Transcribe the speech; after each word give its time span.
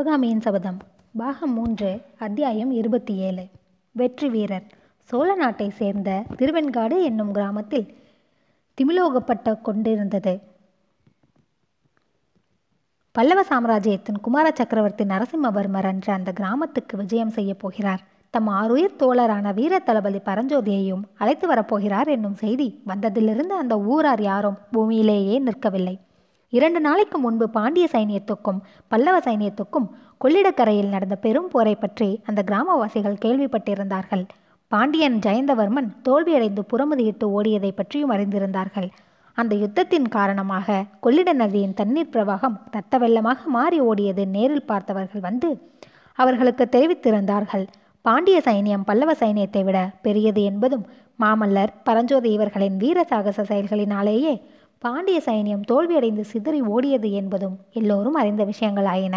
சிவகாமியின் 0.00 0.40
சபதம். 0.40 0.76
பாகம் 1.16 1.52
மூன்று 1.52 2.00
அத்தியாயம் 2.18 2.70
இருபத்தி 2.70 3.16
ஏழு. 3.16 3.46
வெற்றி 3.92 4.28
வீரர். 4.28 4.62
சோழ 5.02 5.34
நாட்டை 5.34 5.70
சேர்ந்த 5.70 6.22
திருவெண்காடு 6.36 7.02
என்னும் 7.02 7.32
கிராமத்தில் 7.32 7.94
திமிலோகப்பட்ட 8.74 9.62
கொண்டிருந்தது. 9.62 10.40
பல்லவ 13.12 13.42
சாம்ராஜ்யத்தின் 13.42 14.20
குமார 14.20 14.50
சக்கரவர்த்தி 14.54 15.04
நரசிம்மவர்மர் 15.04 15.86
அன்று 15.86 16.12
அந்த 16.12 16.32
கிராமத்துக்கு 16.32 16.96
விஜயம் 16.96 17.30
செய்யப் 17.30 17.58
போகிறார். 17.58 18.00
தம் 18.30 18.48
ஆறுயிர் 18.48 18.96
தோழரான 18.98 19.54
வீர 19.54 19.78
தளபதி 19.78 20.18
பரஞ்சோதியையும் 20.18 21.02
அழைத்து 21.18 21.54
வரப்போகிறார் 21.54 22.08
என்னும் 22.08 22.34
செய்தி 22.34 22.82
வந்ததிலிருந்து 22.86 23.58
அந்த 23.62 23.80
ஊரார் 23.80 24.22
யாரும் 24.22 24.58
பூமியிலேயே 24.72 25.38
நிற்கவில்லை. 25.38 25.98
இரண்டு 26.52 26.80
நாளைக்கு 26.80 27.16
முன்பு 27.18 27.46
பாண்டிய 27.48 27.86
சைனியத்துக்கும் 27.92 28.60
பல்லவ 28.88 29.16
சைனியத்துக்கும் 29.26 29.86
கொள்ளிடக்கரையில் 30.18 30.92
நடந்த 30.94 31.16
பெரும் 31.16 31.50
போரை 31.52 31.74
பற்றி 31.74 32.08
அந்த 32.28 32.40
கிராமவாசிகள் 32.48 33.20
கேள்விப்பட்டிருந்தார்கள். 33.24 34.24
பாண்டியன் 34.72 35.18
ஜெயந்தவர்மன் 35.26 35.88
தோல்வியடைந்து 36.08 36.62
புறமுதியிட்டு 36.72 37.26
ஓடியதை 37.36 37.70
பற்றியும் 37.74 38.12
அறிந்திருந்தார்கள். 38.16 38.88
அந்த 39.38 39.54
யுத்தத்தின் 39.54 40.08
காரணமாக 40.08 40.84
கொள்ளிட 41.00 41.30
நதியின் 41.32 41.76
தண்ணீர் 41.80 42.12
பிரவாகம் 42.14 42.56
இரத்த 42.70 42.98
வெள்ளமாக 42.98 43.38
மாறி 43.56 43.78
ஓடியது 43.80 44.24
நேரில் 44.36 44.68
பார்த்தவர்கள் 44.70 45.26
வந்து 45.28 45.50
அவர்களுக்கு 46.18 46.64
தெரிவித்திருந்தார்கள். 46.76 47.64
பாண்டிய 48.04 48.38
சைனியம் 48.44 48.86
பல்லவ 48.88 49.12
சைனியத்தை 49.22 49.62
விட 49.64 49.78
பெரியது 50.02 50.42
என்பதும் 50.50 50.84
மாமல்லர் 51.22 51.72
பரஞ்சோதி 51.86 52.28
இவர்களின் 52.36 52.76
வீர 52.76 52.98
சாகச 53.10 53.40
செயல்களினாலேயே 53.50 54.34
பாண்டிய 54.84 55.22
சைனியம் 55.24 55.64
தோல்வியடைந்து 55.70 56.20
சிதறி 56.20 56.60
ஓடியது 56.62 57.10
என்பதும் 57.10 57.56
எல்லோரும் 57.72 58.14
அறிந்த 58.14 58.42
விஷயங்களாயின. 58.44 59.16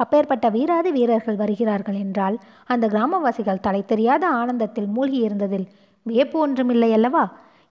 அப்பேற்பட்ட 0.00 0.48
வீராதி 0.48 0.90
வீரர்கள் 0.90 1.36
வருகிறார்கள் 1.36 1.94
என்றால் 1.94 2.36
அந்த 2.66 2.86
கிராமவாசிகள் 2.86 3.60
தலை 3.60 3.84
தெரியாத 3.84 4.28
ஆனந்தத்தில் 4.30 4.86
மூழ்கி 4.86 5.18
இருந்ததில் 5.26 5.66
வியப்பு 6.02 6.38
ஒன்றுமில்லை 6.38 6.92
அல்லவா? 6.92 7.24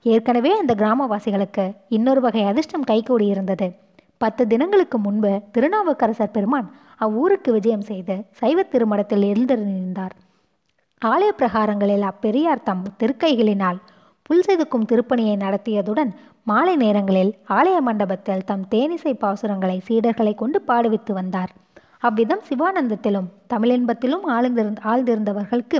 ஏற்கனவே 0.05 0.51
அந்த 0.57 0.75
கிராமவாசிகளுக்கு 0.77 1.65
இன்னொரு 1.89 2.21
வகை 2.21 2.43
அதிர்ஷ்டம் 2.43 2.87
கைகூடியிருந்தது 2.87 3.67
பத்து 4.17 4.47
தினங்களுக்கு 4.47 4.97
முன்பு 4.97 5.41
திருநாவுக்கரசர் 5.51 6.31
பெருமான் 6.31 6.71
அவ்வூருக்கு 6.99 7.51
விஜயம் 7.51 7.81
செய்து 7.81 8.15
சைவ 8.31 8.63
திருமணத்தில் 8.63 9.21
எழுந்திருந்தார். 9.21 10.15
ஆலய 11.01 11.31
பிரகாரங்களில் 11.37 12.05
அப்பெரியார் 12.11 12.63
தம் 12.63 12.83
திருக்கைகளினால் 12.99 13.79
புல் 14.29 14.45
செதுக்கும் 14.47 14.87
திருப்பணியை 14.89 15.35
நடத்தியதுடன் 15.43 16.09
மாலை 16.43 16.75
நேரங்களில் 16.75 17.31
ஆலய 17.49 17.77
மண்டபத்தில் 17.79 18.43
தம் 18.45 18.65
தேனிசை 18.71 19.13
பாசுரங்களை 19.21 19.77
சீடர்களை 19.87 20.33
கொண்டு 20.35 20.59
பாடுவித்து 20.67 21.11
வந்தார். 21.11 21.51
அவ்விதம் 21.99 22.43
சிவானந்தத்திலும் 22.49 23.29
தமிழின்பத்திலும் 23.53 24.25
ஆழ்ந்திருந்த 24.33 24.83
ஆழ்ந்திருந்தவர்களுக்கு 24.83 25.79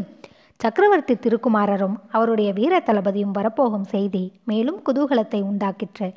சக்கரவர்த்தி 0.60 1.16
திருக்குமாரரும் 1.16 1.98
அவருடைய 2.12 2.54
வீர 2.54 2.80
தளபதியும் 2.80 3.36
வரப்போகும் 3.38 3.84
செய்தி 3.84 4.24
மேலும் 4.46 4.80
குதூகலத்தை 4.86 5.42
உண்டாக்கிற்று. 5.44 6.10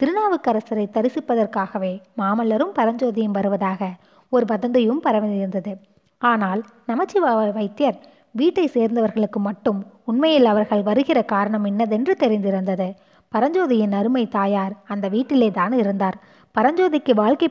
திருநாவுக்கரசரை 0.00 0.86
தரிசிப்பதற்காகவே 0.96 1.94
மாமல்லரும் 2.18 2.76
பரஞ்சோதியும் 2.78 3.36
வருவதாக 3.38 3.90
ஒரு 4.32 4.46
வதந்தியும் 4.48 5.04
பரவியிருந்தது. 5.04 5.72
ஆனால் 6.22 6.60
நமச்சிவாய 6.86 7.48
வைத்தியர் 7.52 7.98
வீட்டை 8.40 8.64
சேர்ந்தவர்களுக்கு 8.74 9.40
மட்டும் 9.48 9.80
உண்மையில் 10.10 10.48
அவர்கள் 10.52 10.82
வருகிற 10.88 11.18
காரணம் 11.34 11.66
என்னதென்று 11.70 12.14
தெரிந்திருந்தது. 12.22 12.88
பரஞ்சோதியின் 13.32 13.94
அருமை 13.98 14.24
தாயார் 14.36 14.74
அந்த 14.92 15.06
வீட்டிலே 15.14 15.48
தான் 15.60 15.74
இருந்தார். 15.82 16.16
பரஞ்சோதிக்கு 16.54 17.12
வாழ்க்கை 17.22 17.48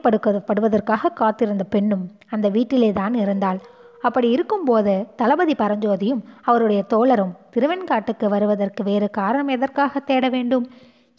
படுவதற்காக 0.50 1.14
காத்திருந்த 1.22 1.64
பெண்ணும் 1.74 2.06
அந்த 2.36 2.48
வீட்டிலே 2.56 2.90
தான் 3.00 3.16
இருந்தாள். 3.24 3.60
அப்படி 4.08 4.28
இருக்கும்போது 4.36 4.94
தளபதி 5.20 5.54
பரஞ்சோதியும் 5.62 6.24
அவருடைய 6.50 6.82
தோழரும் 6.94 7.36
திருவெண்காட்டுக்கு 7.54 8.26
வருவதற்கு 8.36 8.82
வேறு 8.90 9.08
காரணம் 9.20 9.54
எதற்காக 9.56 10.00
தேட 10.10 10.26
வேண்டும்? 10.36 10.66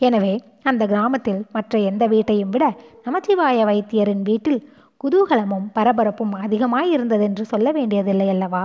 எனவே 0.00 0.34
அந்த 0.70 0.82
கிராமத்தில் 0.92 1.40
மற்ற 1.56 1.78
எந்த 1.90 2.04
வீட்டையும் 2.12 2.52
விட 2.54 2.64
நமச்சிவாய 3.06 3.64
வைத்தியரின் 3.70 4.24
வீட்டில் 4.30 4.60
குதூகலமும் 5.00 5.66
பரபரப்பும் 5.76 6.34
அதிகமாய் 6.44 6.92
இருந்ததென்று 6.96 7.44
சொல்ல 7.52 7.70
வேண்டியதில்லை 7.76 8.28
அல்லவா? 8.34 8.64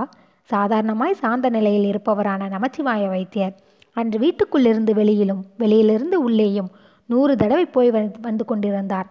சாதாரணமாய் 0.53 1.19
சாந்த 1.21 1.47
நிலையில் 1.49 1.87
இருப்பவரான 1.91 2.47
நமச்சிவாய 2.55 3.03
வைத்தியர் 3.13 3.55
அன்று 3.97 4.17
வீட்டுக்குள்ளிருந்து 4.19 4.91
வெளியிலும் 4.99 5.41
வெளியிலிருந்து 5.57 6.17
உள்ளேயும் 6.23 6.69
நூறு 7.09 7.33
தடவை 7.35 7.65
போய் 7.75 7.89
வந்து 8.27 8.43
கொண்டிருந்தார். 8.45 9.07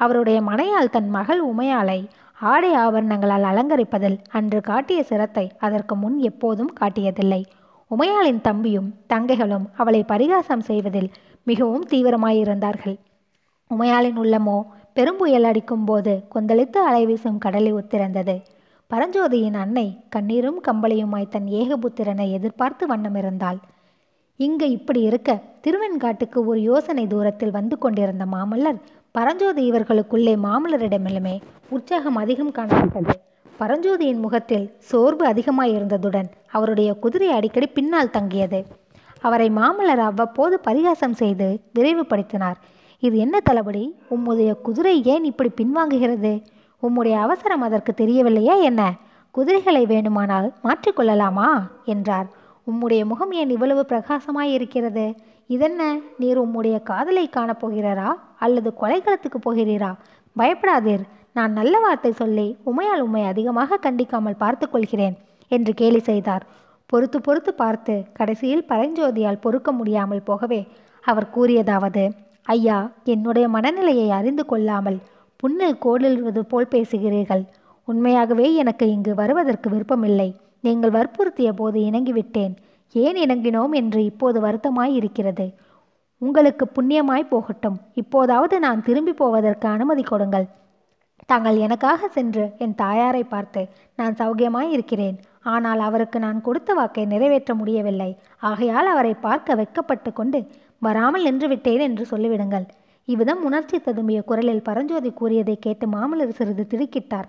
அவருடைய 0.00 0.38
மனையால் 0.42 0.92
தன் 0.94 1.08
மகள் 1.16 1.40
உமையாளை 1.52 2.00
ஆடை 2.50 2.70
ஆபரணங்களால் 2.74 3.46
அலங்கரிப்பதில் 3.50 4.18
அன்று 4.38 4.60
காட்டிய 4.68 5.00
சிரத்தை 5.02 5.46
அதற்கு 5.58 5.94
முன் 5.96 6.18
எப்போதும் 6.30 6.70
காட்டியதில்லை. 6.80 7.42
உமையாளின் 7.90 8.40
தம்பியும் 8.40 8.88
தங்கைகளும் 9.12 9.66
அவளை 9.80 10.00
பரிகாசம் 10.12 10.64
செய்வதில் 10.68 11.10
மிகவும் 11.46 11.86
தீவிரமாயிருந்தார்கள். 11.90 12.96
உமையாளின் 13.70 14.18
உள்ளமோ 14.22 14.58
பெரும்புயல் 14.96 15.48
அடிக்கும் 15.50 15.84
போது 15.84 16.12
கொந்தளித்து 16.34 16.78
அலை 16.88 17.02
வீசும் 17.06 17.42
கடலை 17.44 17.72
ஒத்திருந்தது. 17.72 18.36
பரஞ்சோதியின் 18.90 19.54
அன்னை 19.54 19.84
கண்ணீரும் 20.08 20.56
கம்பளியுமாய் 20.68 21.28
தன் 21.28 21.46
ஏகபுத்திரனை 21.46 22.30
எதிர்பார்த்து 22.30 22.84
வண்ணமிருந்தாள். 22.86 23.58
இங்கு 24.36 24.70
இப்படி 24.70 25.00
இருக்க 25.00 25.42
திருவெண்காட்டுக்கு 25.64 26.38
ஒரு 26.44 26.60
யோசனை 26.60 27.06
தூரத்தில் 27.06 27.50
வந்து 27.50 27.78
கொண்டிருந்த 27.78 28.24
மாமல்லர் 28.32 28.80
பரஞ்சோதி 29.10 29.72
இவர்களுக்குள்ளே 29.72 30.34
மாமல்லரிடமிலுமே 30.46 31.40
உற்சாகம் 31.68 32.16
அதிகம் 32.16 32.52
காணப்பட்டது. 32.52 33.16
பரஞ்சோதியின் 33.60 34.20
முகத்தில் 34.20 34.66
சோர்வு 34.78 35.24
அதிகமாயிருந்ததுடன் 35.32 36.28
அவருடைய 36.46 36.92
குதிரை 36.94 37.30
அடிக்கடி 37.30 37.66
பின்னால் 37.66 38.10
தங்கியது. 38.10 38.66
அவரை 39.20 39.50
மாமல்லர் 39.50 40.04
அவ்வப்போது 40.10 40.60
பரிகாசம் 40.60 41.12
செய்து 41.12 41.60
விரைவுபடுத்தினார். 41.74 42.58
இது 43.00 43.18
என்ன 43.18 43.38
தளபடி 43.50 43.84
உம்முடைய 44.10 44.52
குதிரை 44.60 45.04
ஏன் 45.04 45.24
இப்படி 45.24 45.50
பின்வாங்குகிறது? 45.60 46.32
உம்முடைய 46.82 47.14
அவசரம் 47.20 47.60
அதற்கு 47.60 47.94
தெரியவில்லையா 47.94 48.54
என்ன? 48.60 48.82
குதிரைகளை 49.30 49.86
வேணுமானால் 49.86 50.48
மாற்றிக்கொள்ளலாமா? 50.62 51.48
என்றார். 51.84 52.28
உம்முடைய 52.66 53.04
முகம் 53.04 53.32
ஏன் 53.32 53.50
இவ்வளவு 53.50 53.86
பிரகாசமாய் 53.88 54.52
இருக்கிறது 54.52 55.14
இதென்ன? 55.46 55.98
நீர் 56.18 56.40
உம்முடைய 56.40 56.82
காதலை 56.82 57.30
காணப்போகிறரா? 57.36 58.10
அல்லது 58.38 58.72
கொலைகளத்துக்கு 58.80 59.40
போகிறீரா? 59.44 59.90
பயப்படாதீர். 60.36 61.04
நான் 61.32 61.52
நல்ல 61.52 61.80
வார்த்தை 61.80 62.12
சொல்லி 62.12 62.56
உமையால் 62.66 62.98
உம்மை 62.98 63.24
அதிகமாக 63.24 63.78
கண்டிக்காமல் 63.82 64.38
பார்த்து 64.38 64.70
கொள்கிறேன் 64.70 65.16
என்று 65.48 65.74
கேலி 65.74 66.00
செய்தார். 66.00 66.44
பொறுத்து 66.86 67.20
பொறுத்து 67.20 67.54
பார்த்து 67.54 67.94
கடைசியில் 68.12 68.64
பரஞ்சோதியால் 68.68 69.40
பொறுக்க 69.40 69.72
முடியாமல் 69.72 70.22
போகவே 70.22 70.66
அவர் 71.04 71.28
கூறியதாவது 71.36 72.04
ஐயா 72.42 72.90
என்னுடைய 73.04 73.48
மனநிலையை 73.48 74.10
அறிந்து 74.10 74.46
கொள்ளாமல் 74.46 74.98
புண்ணில் 75.40 75.80
கோடில்வது 75.84 76.42
போல் 76.50 76.72
பேசுகிறீர்கள். 76.74 77.44
உண்மையாகவே 77.88 78.46
எனக்கு 78.62 78.84
இங்கு 78.94 79.12
வருவதற்கு 79.20 79.68
விருப்பமில்லை. 79.70 80.28
நீங்கள் 80.66 80.94
வற்புறுத்திய 80.96 81.50
போது 81.60 81.78
இணங்கிவிட்டேன். 81.88 82.54
ஏன் 82.94 83.18
இணங்கினோம் 83.24 83.74
என்று 83.80 84.00
இப்போது 84.10 84.38
வருத்தமாய் 84.46 84.94
இருக்கிறது 85.00 85.46
உங்களுக்கு 86.22 86.64
புண்ணியமாய் 86.76 87.30
போகட்டும். 87.32 87.76
இப்போதாவது 88.00 88.54
நான் 88.64 88.80
திரும்பி 88.88 89.12
போவதற்கு 89.20 89.66
அனுமதி 89.68 90.02
கொடுங்கள். 90.02 90.46
தாங்கள் 91.30 91.58
எனக்காக 91.66 92.08
சென்று 92.08 92.44
என் 92.64 92.74
தாயாரை 92.74 93.22
பார்த்து 93.24 93.62
நான் 93.98 94.14
சௌகியமாய் 94.20 94.72
இருக்கிறேன் 94.76 95.16
ஆனால் 95.52 95.80
அவருக்கு 95.88 96.18
நான் 96.18 96.40
கொடுத்த 96.46 96.70
வாக்கை 96.74 97.04
நிறைவேற்ற 97.12 97.54
முடியவில்லை. 97.54 98.10
ஆகையால் 98.50 98.88
அவரை 98.92 99.14
பார்க்க 99.26 99.58
வெக்கப்பட்டு 99.60 100.12
கொண்டு 100.12 100.40
வராமல் 100.86 101.26
நின்று 101.28 101.48
விட்டேன் 101.48 101.84
என்று 101.88 102.04
சொல்லிவிடுங்கள். 102.12 102.66
இவ்விதம் 103.12 103.42
உணர்ச்சி 103.44 103.76
ததும்பிய 103.76 104.18
குரலில் 104.24 104.62
பரஞ்சோதி 104.62 105.10
கூறியதை 105.10 105.54
கேட்டு 105.58 105.86
மாமல்லர் 105.86 106.36
சிறிது 106.38 106.64
திடுக்கிட்டார். 106.68 107.28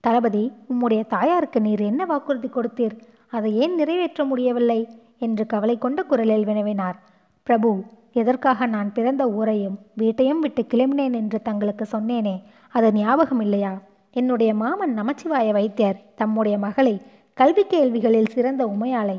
தளபதி 0.00 0.42
உம்முடைய 0.72 1.02
தாயாருக்கு 1.06 1.60
நீர் 1.60 1.82
என்ன 1.82 2.02
வாக்குறுதி 2.04 2.48
கொடுத்தீர்? 2.48 2.96
அதை 3.30 3.50
ஏன் 3.56 3.74
நிறைவேற்ற 3.74 4.24
முடியவில்லை? 4.24 4.80
என்று 5.18 5.44
கவலை 5.46 5.76
கொண்ட 5.78 6.00
குரலில் 6.02 6.46
வினவினார். 6.46 6.98
பிரபு 7.46 7.70
எதற்காக 8.12 8.66
நான் 8.66 8.90
பிறந்த 8.92 9.22
ஊரையும் 9.30 9.76
வீட்டையும் 9.94 10.40
விட்டு 10.40 10.62
கிளம்பினேன் 10.62 11.16
என்று 11.20 11.38
தங்களுக்கு 11.42 11.84
சொன்னேனே 11.92 12.36
அது 12.74 12.88
ஞாபகம் 12.92 13.40
இல்லையா? 13.40 13.72
என்னுடைய 14.16 14.50
மாமன் 14.54 14.94
நமச்சிவாய 14.98 15.48
வைத்தியர் 15.52 15.98
தம்முடைய 16.14 16.56
மகளை 16.58 16.94
கல்வி 17.36 17.64
கேள்விகளில் 17.64 18.32
சிறந்த 18.34 18.62
உமையாளை 18.66 19.18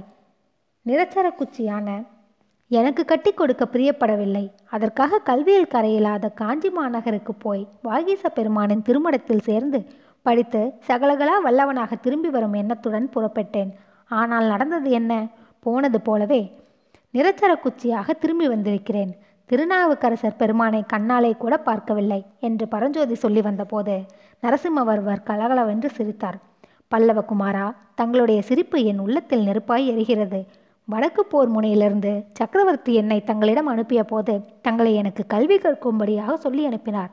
நிரச்சர 0.85 1.27
குச்சியான 1.31 1.87
எனக்கு 2.71 3.05
கட்டி 3.05 3.31
கொடுக்க 3.31 3.63
பிரியப்படவில்லை. 3.65 4.43
அதற்காக 4.69 5.19
கல்வியில் 5.19 5.73
கரையில்லாத 5.73 6.29
காஞ்சி 6.29 6.69
மாநகருக்கு 6.69 7.33
போய் 7.39 7.67
வாகீச 7.81 8.29
பெருமானின் 8.29 8.81
திருமணத்தில் 8.81 9.39
சேர்ந்து 9.39 9.79
படித்து 10.25 10.61
சகலகலா 10.87 11.35
வல்லவனாக 11.45 11.99
திரும்பி 12.01 12.29
வரும் 12.29 12.53
எண்ணத்துடன் 12.53 13.07
புறப்பட்டேன். 13.15 13.71
ஆனால் 14.11 14.47
நடந்தது 14.47 14.91
என்ன? 14.91 15.13
போனது 15.59 16.01
போலவே 16.01 16.41
நிரச்சர 17.13 17.51
குச்சியாக 17.63 18.13
திரும்பி 18.19 18.47
வந்திருக்கிறேன். 18.47 19.11
திருநாவுக்கரசர் 19.49 20.39
பெருமானை 20.41 20.83
கண்ணாலே 20.93 21.31
கூட 21.37 21.57
பார்க்கவில்லை 21.57 22.21
என்று 22.39 22.67
பரஞ்சோதி 22.67 23.15
சொல்லி 23.15 23.41
வந்தபோது 23.41 23.95
நரசிம்மவர்வர் 24.43 25.27
கலகலவென்று 25.29 25.89
சிரித்தார். 25.89 26.37
பல்லவகுமாரா 26.95 27.65
தங்களுடைய 27.95 28.41
சிரிப்பு 28.41 28.83
என் 28.83 28.99
உள்ளத்தில் 28.99 29.45
நெருப்பாய் 29.45 29.85
எரிகிறது. 29.93 30.41
வடக்கு 30.87 31.21
போர் 31.25 31.49
முனையிலிருந்து 31.53 32.11
சக்கரவர்த்தி 32.39 32.91
என்னை 32.99 33.17
தங்களிடம் 33.29 33.69
அனுப்பிய 33.71 34.01
போது 34.03 34.33
தங்களை 34.65 34.91
எனக்கு 35.01 35.23
கல்வி 35.33 35.57
கற்கும்படியாக 35.57 36.35
சொல்லி 36.43 36.63
அனுப்பினார். 36.69 37.11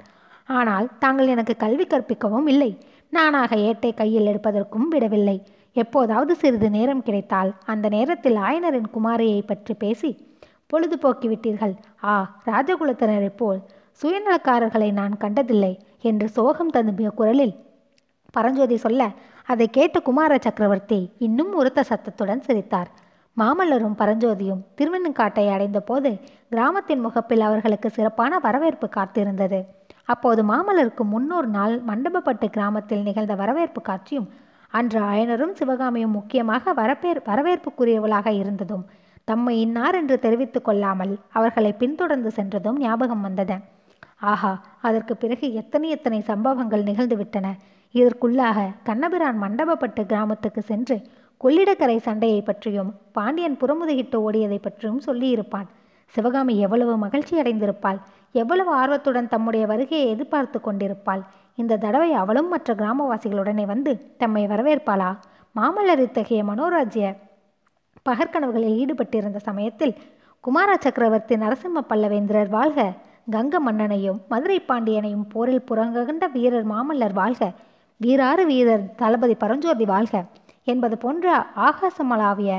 ஆனால் 0.48 0.86
தாங்கள் 0.98 1.32
எனக்கு 1.34 1.54
கல்வி 1.64 1.84
கற்பிக்கவும் 1.86 2.48
இல்லை. 2.52 2.70
நானாக 3.12 3.56
ஏட்டை 3.68 3.90
கையில் 3.94 4.28
எடுப்பதற்கும் 4.32 4.86
விடவில்லை. 4.94 5.36
எப்போதாவது 5.82 6.32
சிறிது 6.42 6.68
நேரம் 6.76 7.02
கிடைத்தால் 7.02 7.50
அந்த 7.72 7.86
நேரத்தில் 7.88 8.38
ஆயனரின் 8.48 8.88
குமாரியை 8.96 9.40
பற்றி 9.46 9.74
பேசி 9.74 10.10
பொழுதுபோக்கி 10.72 11.26
விட்டீர்கள் 11.32 11.74
ஆ 12.10 12.14
ராஜகுலத்தினரைப் 12.50 13.38
போல் 13.40 13.60
சுயநலக்காரர்களை 14.00 14.90
நான் 14.92 15.14
கண்டதில்லை 15.16 15.72
என்று 16.10 16.28
சோகம் 16.28 16.74
ததும்பிய 16.76 17.08
குரலில் 17.20 17.54
பரஞ்சோதி 18.36 18.76
சொல்ல 18.84 19.02
அதை 19.52 19.66
கேட்ட 19.70 19.98
குமார 20.00 20.38
சக்கரவர்த்தி 20.46 20.98
இன்னும் 21.26 21.52
உரத்த 21.52 21.80
சத்தத்துடன் 21.90 22.44
சிரித்தார். 22.46 22.90
மாமல்லரும் 23.36 23.96
பரஞ்சோதியும் 24.00 24.60
திருவெண்ணுக்காட்டை 24.78 25.44
அடைந்த 25.54 25.78
போது 25.81 26.10
கிராமத்தின் 26.48 27.00
முகப்பில் 27.00 27.44
அவர்களுக்கு 27.46 27.88
சிறப்பான 27.90 28.38
வரவேற்பு 28.38 28.86
காத்திருந்தது. 28.96 29.58
அப்போது 30.04 30.40
மாமல்லருக்கு 30.44 31.04
முன்னூறு 31.04 31.46
நாள் 31.46 31.75
மண்டபப்பட்டு 31.88 32.46
கிராமத்தில் 32.56 33.02
நிகழ்ந்த 33.02 33.34
வரவேற்பு 33.34 33.81
காட்சியும் 33.82 34.28
அன்று 34.72 35.00
ஆயனரும் 35.00 35.56
சிவகாமியும் 35.58 36.14
முக்கியமாக 36.19 36.75
வரப்பேர் 36.81 37.20
வரவேற்புக்குரியவளாக 37.31 38.28
இருந்ததும் 38.42 38.84
தம்மை 39.25 39.54
இன்னார் 39.60 39.94
என்று 39.94 40.16
தெரிவித்துக் 40.19 40.64
கொள்ளாமல் 40.64 41.14
அவர்களை 41.32 41.72
பின்தொடர்ந்து 41.82 42.31
சென்றதும் 42.31 42.78
ஞாபகம் 42.78 43.20
வந்தது 43.20 43.56
ஆஹா 44.32 44.52
அதற்கு 44.88 45.14
பிறகு 45.16 45.46
எத்தனை 45.52 45.88
எத்தனை 45.90 46.19
சம்பவங்கள் 46.31 46.82
நிகழ்ந்துவிட்டன. 46.82 47.46
இதற்குள்ளாக 47.94 48.58
கண்ணபிரான் 48.84 49.38
மண்டபப்பட்டு 49.42 50.02
கிராமத்துக்கு 50.06 50.62
சென்று 50.62 50.96
கொள்ளிடக்கரை 51.44 51.96
சண்டையை 51.96 52.43
பற்றியும் 52.43 52.91
பாண்டியன் 53.12 53.58
புறமுதுகிட்டு 53.61 54.17
ஓடியதை 54.26 54.58
பற்றியும் 54.62 55.00
சொல்லியிருப்பான். 55.06 55.67
சிவகாமி 56.14 56.55
எவ்வளவு 56.58 56.93
மகிழ்ச்சி 56.96 57.35
அடைந்திருப்பாள் 57.41 57.99
எவ்வளவு 58.32 58.70
ஆர்வத்துடன் 58.73 59.29
தம்முடைய 59.29 59.64
வருகையை 59.67 60.06
எதிர்பார்த்து 60.08 60.61
கொண்டிருப்பாள். 60.61 61.23
இந்த 61.61 61.76
தடவை 61.76 62.12
அவளும் 62.12 62.49
மற்ற 62.49 62.75
கிராமவாசிகளுடனே 62.75 63.64
வந்து 63.67 63.93
தம்மை 64.17 64.44
வரவேற்பாளா? 64.46 65.11
மாமல்லர் 65.56 66.02
இத்தகைய 66.06 66.44
மனோராஜ்ய 66.44 67.08
பகற்கனவுகளில் 68.08 68.79
ஈடுபட்டிருந்த 68.81 69.41
சமயத்தில் 69.49 69.94
குமார 70.44 70.70
சக்கரவர்த்தி 70.85 71.35
நரசிம்ம 71.35 71.82
பல்லவேந்திரர் 71.91 72.50
வாழ்க 72.56 72.81
கங்க 73.32 73.58
மன்னனையும் 73.67 74.19
மதுரை 74.29 74.58
பாண்டியனையும் 74.69 75.29
போரில் 75.32 75.67
புறங்கண்ட 75.69 76.25
வீரர் 76.32 76.67
மாமல்லர் 76.73 77.14
வாழ்க 77.20 77.52
வீராறு 78.00 78.44
வீரர் 78.46 78.85
தளபதி 78.96 79.35
பரஞ்சோதி 79.35 79.85
வாழ்க. 79.85 80.25
என்பது 80.64 80.96
போன்ற 80.99 81.46
ஆகாசமளாவிய 81.56 82.52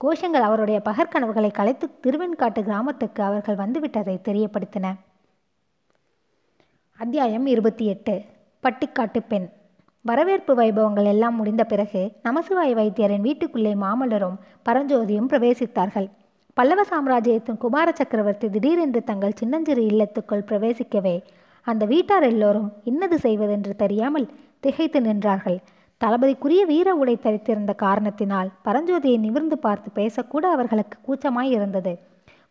கோஷங்கள் 0.00 0.46
அவருடைய 0.48 0.82
பகற்கனவுகளை 0.84 1.50
கலைத்து 1.50 1.86
திருவெண்காட்டு 2.02 2.60
கிராமத்துக்கு 2.62 3.22
அவர்கள் 3.22 3.56
வந்துவிட்டதை 3.56 4.16
தெரியப்படுத்தின. 4.28 4.86
அத்தியாயம் 6.98 7.46
இருபத்தி 7.46 7.86
எட்டு 7.86 8.14
பட்டிக்காட்டு 8.62 9.20
பெண். 9.28 9.48
வரவேற்பு 10.04 10.52
வைபவங்கள் 10.54 11.04
எல்லாம் 11.04 11.34
முடிந்த 11.34 11.64
பிறகு 11.64 12.02
நமசிவாய 12.24 12.72
வைத்தியரின் 12.80 13.20
வீட்டுக்குள்ளே 13.20 13.74
மாமல்லரும் 13.74 14.38
பரஞ்சோதியும் 14.68 15.30
பிரவேசித்தார்கள். 15.32 16.08
பல்லவ 16.54 16.84
சாம்ராஜ்யத்தின் 16.84 17.56
குமார 17.56 17.92
சக்கரவர்த்தி 17.92 18.48
திடீரென்று 18.50 19.04
தங்கள் 19.04 19.38
சின்னஞ்சிறு 19.40 19.82
இல்லத்துக்குள் 19.82 20.48
பிரவேசிக்கவே 20.48 21.16
அந்த 21.66 21.84
வீட்டார் 21.84 22.22
எல்லோரும் 22.22 22.72
இன்னது 22.84 23.18
செய்வதென்று 23.18 23.76
தெரியாமல் 23.76 24.28
திகைத்து 24.60 25.00
நின்றார்கள். 25.00 25.58
தளபதிக்குரிய 26.00 26.62
வீர 26.66 26.88
உடை 26.94 27.14
தரித்திருந்த 27.16 27.72
காரணத்தினால் 27.76 28.50
பரஞ்சோதியை 28.64 29.18
நிமிர்ந்து 29.18 29.56
பார்த்து 29.58 29.88
பேசக்கூட 29.94 30.44
அவர்களுக்கு 30.50 30.96
கூச்சமாய் 31.06 31.50
இருந்தது 31.50 31.92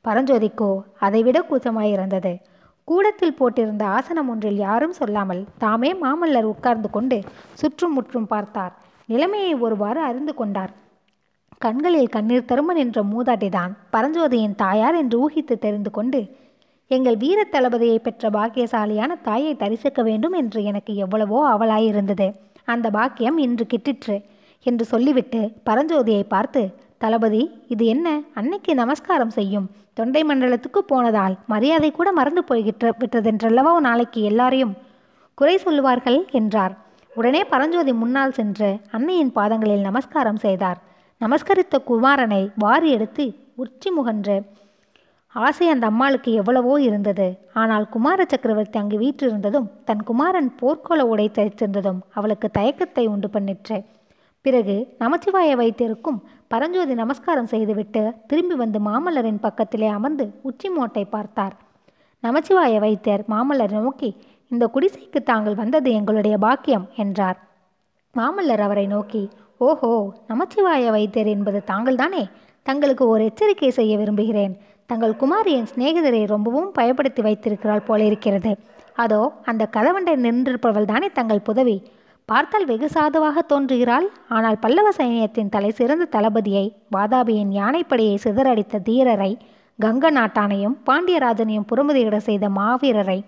பரஞ்சோதிக்கோ 0.05 0.71
அதைவிட 0.99 1.37
கூச்சமாய் 1.41 1.91
இருந்தது 1.91 2.33
கூடத்தில் 2.87 3.37
போட்டிருந்த 3.39 3.83
ஆசனம் 3.89 4.29
ஒன்றில் 4.29 4.57
யாரும் 4.57 4.93
சொல்லாமல் 4.93 5.41
தாமே 5.57 5.89
மாமல்லர் 5.93 6.49
உட்கார்ந்து 6.51 6.89
கொண்டு 6.89 7.17
சுற்றும் 7.53 7.93
முற்றும் 7.93 8.27
பார்த்தார். 8.27 8.73
நிலைமையை 9.09 9.53
ஒருவாறு 9.59 10.01
அறிந்து 10.01 10.33
கொண்டார். 10.35 10.73
கண்களில் 11.57 12.09
கண்ணீர் 12.09 12.47
தரும 12.47 12.73
நின்ற 12.73 13.01
மூதாட்டிதான் 13.03 13.71
பரஞ்சோதியின் 13.93 14.55
தாயார் 14.55 14.95
என்று 14.95 15.17
ஊகித்து 15.23 15.55
தெரிந்து 15.57 15.91
கொண்டு 15.91 16.21
எங்கள் 16.91 17.17
வீர 17.17 17.39
தளபதியை 17.51 17.97
பெற்ற 17.99 18.29
பாக்கியசாலியான 18.29 19.11
தாயை 19.21 19.53
தரிசிக்க 19.55 20.01
வேண்டும் 20.03 20.33
என்று 20.33 20.59
எனக்கு 20.63 20.91
எவ்வளவோ 20.95 21.39
அவலாயிருந்தது. 21.53 22.27
அந்த 22.67 22.87
பாக்கியம் 22.89 23.37
இன்று 23.37 23.65
கிட்டிற்று 23.73 24.15
என்று 24.65 24.85
சொல்லிவிட்டு 24.85 25.39
பரஞ்சோதியை 25.65 26.23
பார்த்து 26.33 26.61
தளபதி 26.97 27.41
இது 27.67 27.83
என்ன? 27.85 28.07
அன்னைக்கு 28.33 28.71
நமஸ்காரம் 28.75 29.29
செய்யும். 29.29 29.67
தொண்டை 29.93 30.21
மண்டலத்துக்கு 30.23 30.81
போனதால் 30.91 31.35
மரியாதை 31.47 31.89
கூட 31.91 32.09
மறந்து 32.11 32.41
போய்கிட்ட 32.49 32.91
விட்டதென்றல்லவோ 33.01 33.73
நாளைக்கு 33.79 34.21
எல்லாரையும்? 34.21 34.73
குறை 35.37 35.55
சொல்லுவார்கள் 35.57 36.19
என்றார். 36.31 36.73
உடனே 37.15 37.41
பரஞ்சோதி 37.43 37.93
முன்னால் 37.93 38.31
சென்று 38.31 38.69
அன்னையின் 38.91 39.31
பாதங்களில் 39.31 39.87
நமஸ்காரம் 39.89 40.41
செய்தார். 40.45 40.79
நமஸ்கரித்த 41.21 41.75
குமாரனை 41.89 42.41
வாரி 42.55 42.89
எடுத்து 42.91 43.25
உச்சி 43.55 43.89
முகன்று 43.89 44.37
ஆசை 45.45 45.65
அந்த 45.71 45.85
அம்மாளுக்கு 45.91 46.29
எவ்வளவோ 46.41 46.73
இருந்தது. 46.85 47.27
ஆனால் 47.61 47.85
குமார 47.89 48.19
சக்கரவர்த்தி 48.31 48.77
அங்கு 48.81 48.97
வீற்றிருந்ததும் 48.97 49.67
தன் 49.87 50.03
குமாரன் 50.03 50.49
போர்க்கோள 50.61 51.01
உடை 51.11 51.27
தைத்திருந்ததும் 51.37 51.99
அவளுக்கு 52.17 52.47
தயக்கத்தை 52.57 53.03
உண்டு 53.13 53.29
பண்ணிற்று. 53.33 53.77
பிறகு 54.45 54.75
நமச்சிவாய 54.99 55.51
வைத்தியருக்கும் 55.61 56.19
பரஞ்சோதி 56.47 56.93
நமஸ்காரம் 56.93 57.51
செய்துவிட்டு 57.53 58.01
திரும்பி 58.27 58.55
வந்து 58.55 58.79
மாமல்லரின் 58.79 59.43
பக்கத்திலே 59.45 59.87
அமர்ந்து 59.97 60.25
உச்சி 60.41 60.69
மோட்டை 60.69 61.03
பார்த்தார். 61.15 61.55
நமச்சிவாய 62.23 62.75
வைத்தியர் 62.85 63.23
மாமல்லரை 63.33 63.79
நோக்கி 63.85 64.09
இந்த 64.51 64.65
குடிசைக்கு 64.75 65.19
தாங்கள் 65.23 65.59
வந்தது 65.61 65.91
எங்களுடைய 65.91 66.35
பாக்கியம் 66.45 66.85
என்றார். 67.03 67.37
மாமல்லர் 68.15 68.63
அவரை 68.67 68.85
நோக்கி 68.95 69.23
ஓஹோ 69.67 69.91
நமச்சிவாய 70.27 70.89
வைத்தியர் 70.95 71.29
என்பது 71.35 71.59
தாங்கள்தானே? 71.71 72.23
தங்களுக்கு 72.65 73.03
ஒரு 73.07 73.23
எச்சரிக்கை 73.29 73.69
செய்ய 73.71 73.93
விரும்புகிறேன். 73.97 74.55
தங்கள் 74.89 75.19
குமாரியின் 75.21 75.69
சிநேகிதரை 75.71 76.19
ரொம்பவும் 76.25 76.67
பயப்படுத்தி 76.77 77.21
வைத்திருக்கிறாள் 77.25 77.87
போல 77.87 77.99
இருக்கிறது. 78.09 78.51
அதோ 79.03 79.21
அந்த 79.49 79.63
கதவண்டை 79.75 80.13
நின்றிருப்பவள் 80.25 80.87
தானே 80.91 81.07
தங்கள் 81.17 81.45
புதவி. 81.49 81.77
பார்த்தால் 82.29 82.65
வெகு 82.65 82.87
சாதுவாக 82.93 83.43
தோன்றுகிறாள். 83.51 84.07
ஆனால் 84.35 84.57
பல்லவ 84.63 84.87
சைனியத்தின் 84.99 85.51
தலை 85.55 85.71
சிறந்த 85.71 86.07
தளபதியை 86.15 86.65
வாதாபியின் 86.95 87.51
யானைப்படையை 87.59 88.15
சிதறடித்த 88.25 88.81
தீரரை 88.89 89.31
கங்க 89.79 90.09
நாட்டானையும் 90.11 90.75
பாண்டியராஜனையும் 90.89 91.69
புறமுதியிட 91.71 92.17
செய்த 92.29 92.45
மாவீரரை 92.49 93.19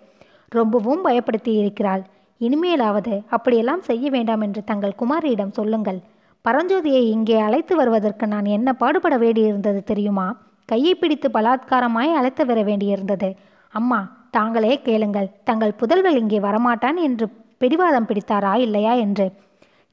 ரொம்பவும் 0.52 1.04
பயப்படுத்தி 1.06 1.52
இருக்கிறாள். 1.62 2.04
இனிமேலாவது 2.42 3.16
அப்படியெல்லாம் 3.36 3.82
செய்ய 3.82 4.06
வேண்டாம் 4.10 4.44
என்று 4.46 4.62
தங்கள் 4.64 5.00
குமாரியிடம் 5.02 5.58
சொல்லுங்கள். 5.60 6.00
பரஞ்சோதியை 6.46 7.04
இங்கே 7.16 7.38
அழைத்து 7.48 7.74
வருவதற்கு 7.76 8.28
நான் 8.28 8.48
என்ன 8.58 8.70
பாடுபட 8.74 9.16
வேண்டியிருந்தது 9.18 9.82
தெரியுமா? 9.84 10.28
கையை 10.72 10.94
பிடித்து 10.96 11.28
பலாத்காரமாய் 11.34 12.18
அழைத்து 12.20 12.44
வர 12.46 12.60
வேண்டியிருந்தது. 12.64 13.30
அம்மா 13.74 14.00
தாங்களே 14.32 14.74
கேளுங்கள். 14.88 15.30
தங்கள் 15.44 15.78
புதல்வர் 15.80 16.20
இங்கே 16.22 16.40
வரமாட்டான் 16.40 16.98
என்று 17.08 17.26
பிடிவாதம் 17.62 18.10
பிடித்தாரா 18.10 18.54
இல்லையா 18.66 18.94
என்று. 19.06 19.28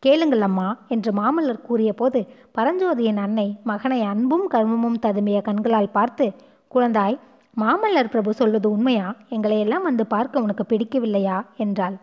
கேளுங்கள் 0.02 0.40
அம்மா 0.40 0.66
என்று 0.88 1.10
மாமல்லர் 1.12 1.66
கூறிய 1.68 1.90
போது 1.92 2.20
பரஞ்சோதியின் 2.56 3.20
அன்னை 3.24 3.46
மகனை 3.64 4.00
அன்பும் 4.02 4.44
கர்மமும் 4.54 4.98
ததும்பிய 5.06 5.38
கண்களால் 5.42 5.94
பார்த்து 5.96 6.26
குழந்தாய் 6.74 7.16
மாமல்லர் 7.56 8.12
பிரபு 8.12 8.30
சொல்வது 8.34 8.68
உண்மையா? 8.70 9.06
எங்களை 9.28 9.58
எல்லாம் 9.60 9.86
வந்து 9.88 10.04
பார்க்க 10.06 10.44
உனக்கு 10.46 10.64
பிடிக்கவில்லையா? 10.72 11.36
என்றாள். 11.56 11.96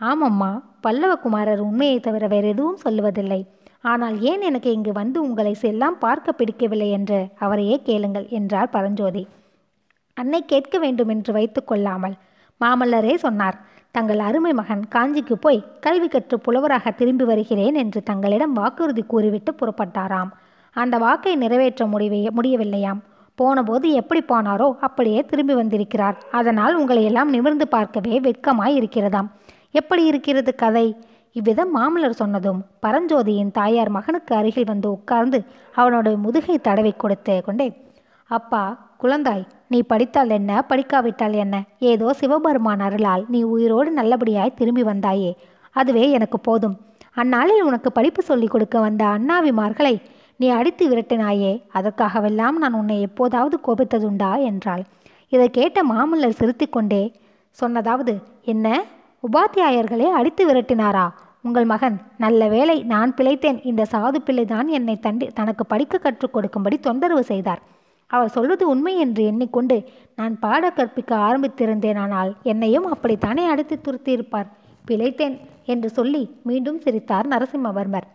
ஆமம்மா 0.00 0.50
பல்லவகுமாரர் 0.86 1.62
உண்மையை 1.68 1.98
தவிர 2.00 2.26
வேறு 2.26 2.48
எதுவும் 2.48 2.78
சொல்லுவதில்லை. 2.84 3.40
ஆனால் 3.84 4.20
ஏன் 4.20 4.40
எனக்கு 4.40 4.70
இங்கு 4.72 4.92
வந்து 4.92 5.18
உங்களை 5.22 5.52
செல்லாம் 5.62 5.96
பார்க்க 5.98 6.32
பிடிக்கவில்லை 6.32 6.88
என்று 6.90 7.18
அவரையே 7.38 7.76
கேளுங்கள் 7.82 8.26
என்றார் 8.28 8.70
பரஞ்சோதி. 8.70 9.22
அன்னை 10.16 10.40
கேட்க 10.44 10.78
வேண்டும் 10.78 11.08
என்று 11.08 11.32
வைத்து 11.32 11.60
கொள்ளாமல் 11.64 12.16
மாமல்லரே 12.60 13.14
சொன்னார். 13.14 13.56
தங்கள் 13.90 14.18
அருமை 14.18 14.52
மகன் 14.52 14.82
காஞ்சிக்கு 14.94 15.32
போய் 15.32 15.64
கல்வி 15.80 16.08
கற்று 16.08 16.36
புலவராக 16.40 16.90
திரும்பி 16.90 17.24
வருகிறேன் 17.24 17.74
என்று 17.74 18.02
தங்களிடம் 18.02 18.52
வாக்குறுதி 18.52 19.02
கூறிவிட்டு 19.02 19.52
புறப்பட்டாராம். 19.52 20.30
அந்த 20.76 20.98
வாக்கை 20.98 21.36
நிறைவேற்ற 21.36 21.86
முடிவே 21.86 22.20
முடியவில்லையாம். 22.36 23.00
போனபோது 23.38 23.86
எப்படி 23.92 24.20
போனாரோ 24.28 24.68
அப்படியே 24.80 25.20
திரும்பி 25.24 25.54
வந்திருக்கிறார். 25.54 26.16
அதனால் 26.30 26.74
உங்களை 26.74 27.04
எல்லாம் 27.04 27.30
நிமிர்ந்து 27.30 27.68
பார்க்கவே 27.68 28.20
வெட்கமாய் 28.20 28.78
இருக்கிறதாம். 28.80 29.28
எப்படி 29.70 30.02
இருக்கிறது 30.04 30.54
கதை? 30.54 30.86
இவ்விதம் 31.36 31.70
மாமல்லர் 31.76 32.20
சொன்னதும் 32.20 32.60
பரஞ்சோதியின் 32.86 33.50
தாயார் 33.50 33.90
மகனுக்கு 33.90 34.32
அருகில் 34.34 34.64
வந்து 34.64 34.88
உட்கார்ந்து 34.90 35.38
அவனுடைய 35.74 36.16
முதுகை 36.16 36.56
தடவி 36.58 36.92
கொடுத்து 36.92 37.34
கொண்டே 37.42 37.68
அப்பா 38.30 38.62
குழந்தாய் 39.00 39.44
நீ 39.66 39.78
படித்தால் 39.82 40.30
என்ன 40.30 40.52
படிக்காவிட்டால் 40.68 41.32
என்ன? 41.34 41.56
ஏதோ 41.78 42.12
சிவபெருமான் 42.12 42.80
அருளால் 42.80 43.24
நீ 43.28 43.42
உயிரோடு 43.42 43.90
நல்லபடியாய் 43.90 44.54
திரும்பி 44.54 44.82
வந்தாயே. 44.82 45.32
அதுவே 45.76 46.04
எனக்கு 46.10 46.38
போதும். 46.40 46.76
அந்நாளில் 47.14 47.62
உனக்கு 47.62 47.92
படிப்பு 47.92 48.22
சொல்லிக் 48.22 48.50
கொடுக்க 48.50 48.80
வந்த 48.80 49.02
அண்ணாவிமார்களை 49.06 49.94
நீ 50.36 50.48
அடித்து 50.48 50.84
விரட்டினாயே. 50.88 51.52
அதற்காகவெல்லாம் 51.74 52.56
நான் 52.62 52.72
உன்னை 52.72 53.00
எப்போதாவது 53.00 53.58
கோபித்ததுண்டா? 53.66 54.32
என்றாள். 54.42 54.82
இதை 55.32 55.50
கேட்ட 55.50 55.84
மாமல்லர் 55.84 56.38
சிரித்துக்கொண்டே 56.40 57.02
சொன்னதாவது 57.58 58.14
என்ன? 58.44 58.66
உபாத்தியாயர்களே 59.26 60.06
அடித்து 60.18 60.42
விரட்டினாரா? 60.48 61.04
உங்கள் 61.46 61.66
மகன் 61.72 61.96
நல்ல 62.22 62.48
வேளை 62.48 62.74
நான் 62.92 63.10
பிழைத்தேன். 63.18 63.58
இந்த 63.70 63.82
சாது 63.92 64.18
பிள்ளைதான் 64.26 64.68
என்னை 64.78 64.96
தண்டி 65.06 65.26
தனக்கு 65.38 65.64
படிக்க 65.66 65.98
கற்றுக் 65.98 66.32
கொடுக்கும்படி 66.32 66.76
தொந்தரவு 66.78 67.22
செய்தார். 67.30 67.60
அவர் 68.10 68.32
சொல்வது 68.36 68.64
உண்மை 68.72 68.94
என்று 69.04 69.22
எண்ணிக்கொண்டு 69.30 69.76
நான் 70.16 70.34
பாட 70.38 70.70
கற்பிக்க 70.70 71.12
ஆரம்பித்திருந்தேனானால் 71.28 72.32
என்னையும் 72.52 72.88
அப்படித்தானே 72.94 73.44
அடித்து 73.52 73.78
துருத்தியிருப்பார். 73.78 74.48
பிழைத்தேன் 74.88 75.36
என்று 75.72 75.88
சொல்லி 75.98 76.22
மீண்டும் 76.42 76.82
சிரித்தார் 76.84 77.28
நரசிம்மவர்மர். 77.28 78.06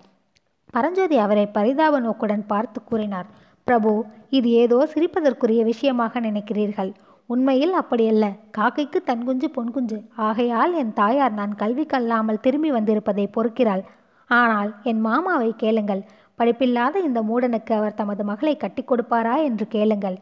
பரஞ்சோதி 0.76 1.18
அவரை 1.26 1.48
பரிதாப 1.58 2.00
நோக்குடன் 2.00 2.48
பார்த்து 2.54 2.80
கூறினார் 2.84 3.28
பிரபு 3.68 3.92
இது 4.38 4.50
ஏதோ 4.64 4.78
சிரிப்பதற்குரிய 4.94 5.62
விஷயமாக 5.72 6.20
நினைக்கிறீர்கள். 6.20 6.92
உண்மையில் 7.30 7.74
அப்படியல்ல. 7.82 8.26
காக்கைக்கு 8.58 9.00
தன் 9.04 9.24
குஞ்சு 9.24 9.50
பொன் 9.50 9.72
குஞ்சு. 9.72 9.98
ஆகையால் 10.16 10.74
என் 10.74 10.94
தாயார் 10.94 11.34
நான் 11.34 11.56
கல்வி 11.56 11.86
கல்லாமல் 11.86 12.40
திரும்பி 12.40 12.72
வந்திருப்பதை 12.72 13.26
பொறுக்கிறாள். 13.38 13.84
ஆனால் 14.30 14.70
என் 14.84 15.02
மாமாவை 15.02 15.54
கேளுங்கள். 15.58 16.04
படிப்பில்லாத 16.36 17.00
இந்த 17.00 17.20
மூடனுக்கு 17.22 17.74
அவர் 17.74 17.94
தமது 17.94 18.24
மகளை 18.24 18.58
கட்டி 18.58 18.84
கொடுப்பாரா 18.84 19.36
என்று 19.44 19.68
கேளுங்கள். 19.68 20.18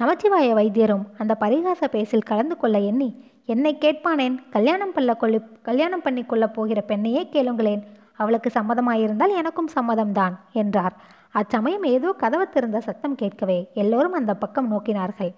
நமச்சிவாய 0.00 0.48
வைத்தியரும் 0.54 1.04
அந்த 1.18 1.36
பரிகாச 1.40 1.88
பேசில் 1.90 2.28
கலந்து 2.30 2.56
கொள்ள 2.56 2.78
எண்ணி 2.78 3.08
என்னை 3.44 3.72
கேட்பானேன்? 3.80 4.36
கல்யாணம் 4.50 4.92
பண்ண 4.92 5.14
கொள்ளி 5.14 5.38
கல்யாணம் 5.62 6.02
பண்ணி 6.02 6.22
கொள்ளப் 6.22 6.54
போகிற 6.54 6.80
பெண்ணையே 6.88 7.22
கேளுங்களேன். 7.34 7.82
அவளுக்கு 8.16 8.50
சம்மதமாயிருந்தால் 8.54 9.34
எனக்கும் 9.40 9.74
சம்மதம்தான் 9.74 10.34
என்றார். 10.52 10.94
அச்சமயம் 11.30 11.82
ஏதோ 11.82 12.08
கதவு 12.12 12.46
திறந்த 12.48 12.78
சத்தம் 12.80 13.14
கேட்கவே 13.14 13.58
எல்லோரும் 13.74 14.12
அந்த 14.12 14.32
பக்கம் 14.34 14.70
நோக்கினார்கள். 14.72 15.32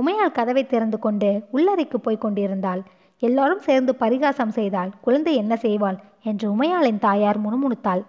உமையால் 0.00 0.36
கதவை 0.38 0.62
திறந்து 0.66 0.98
கொண்டு 0.98 1.30
உள்ளறைக்கு 1.56 1.98
போய் 2.02 2.22
கொண்டிருந்தாள். 2.24 2.82
எல்லாரும் 3.22 3.64
சேர்ந்து 3.66 3.92
பரிகாசம் 3.94 4.52
செய்தால் 4.58 4.90
குழந்தை 5.00 5.32
என்ன 5.34 5.54
செய்வாள் 5.62 5.98
என்று 6.22 6.46
உமையாளின் 6.54 7.02
தாயார் 7.06 7.38
முணுமுணுத்தாள். 7.44 8.02